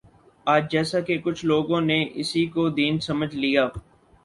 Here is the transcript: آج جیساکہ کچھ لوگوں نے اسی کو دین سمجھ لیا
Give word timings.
آج 0.47 0.63
جیساکہ 0.71 1.17
کچھ 1.23 1.43
لوگوں 1.45 1.81
نے 1.81 1.99
اسی 2.15 2.45
کو 2.45 2.67
دین 2.71 2.99
سمجھ 2.99 3.35
لیا 3.35 3.67